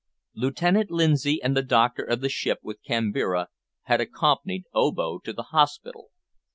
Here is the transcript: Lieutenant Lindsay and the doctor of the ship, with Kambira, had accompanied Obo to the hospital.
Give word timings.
Lieutenant 0.33 0.89
Lindsay 0.89 1.39
and 1.43 1.55
the 1.55 1.61
doctor 1.61 2.03
of 2.03 2.21
the 2.21 2.27
ship, 2.29 2.57
with 2.63 2.81
Kambira, 2.81 3.49
had 3.83 4.01
accompanied 4.01 4.63
Obo 4.73 5.19
to 5.19 5.31
the 5.31 5.49
hospital. 5.53 6.07